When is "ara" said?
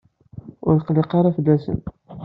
1.19-1.35